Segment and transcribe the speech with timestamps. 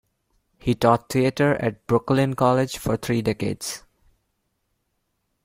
[0.57, 3.83] He taught theater at Brooklyn College for three decades.